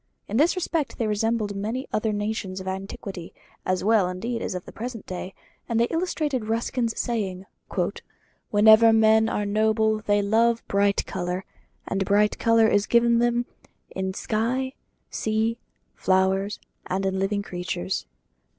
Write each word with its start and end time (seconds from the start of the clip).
In 0.27 0.37
this 0.37 0.55
respect 0.55 0.97
they 0.97 1.05
resembled 1.05 1.55
many 1.55 1.85
other 1.93 2.11
nations 2.11 2.59
of 2.59 2.67
antiquity 2.67 3.35
as 3.67 3.83
well 3.83 4.09
indeed 4.09 4.41
as 4.41 4.55
of 4.55 4.65
the 4.65 4.71
present 4.71 5.05
day; 5.05 5.31
and 5.69 5.79
they 5.79 5.83
illustrated 5.91 6.45
Ruskin's 6.45 6.99
saying 6.99 7.45
"Whenever 8.49 8.91
men 8.93 9.29
are 9.29 9.45
noble 9.45 9.99
they 9.99 10.23
love 10.23 10.67
bright 10.67 11.05
colour, 11.05 11.45
and 11.87 12.03
bright 12.03 12.39
colour 12.39 12.67
is 12.67 12.87
given 12.87 13.19
to 13.19 13.19
them 13.19 13.45
in 13.91 14.15
sky, 14.15 14.73
sea, 15.11 15.59
flowers, 15.93 16.59
and 16.87 17.05
living 17.05 17.43
creatures." 17.43 18.07